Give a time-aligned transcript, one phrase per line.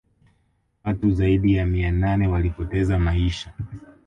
[0.83, 3.53] watu zaidi ya mia nane walipoteza maisha